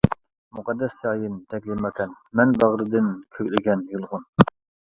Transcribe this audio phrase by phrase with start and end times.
[0.59, 4.27] مۇقەددەس جايىم تەكلىماكان، مەن باغرىدىن كۆكلىگەن يۇلغۇن.